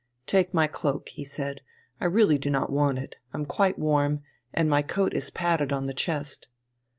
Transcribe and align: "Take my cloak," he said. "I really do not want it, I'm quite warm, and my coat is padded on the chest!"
"Take 0.25 0.51
my 0.51 0.65
cloak," 0.65 1.09
he 1.09 1.23
said. 1.23 1.61
"I 1.99 2.05
really 2.05 2.39
do 2.39 2.49
not 2.49 2.71
want 2.71 2.97
it, 2.97 3.17
I'm 3.35 3.45
quite 3.45 3.77
warm, 3.77 4.23
and 4.51 4.67
my 4.67 4.81
coat 4.81 5.13
is 5.13 5.29
padded 5.29 5.71
on 5.71 5.85
the 5.85 5.93
chest!" 5.93 6.47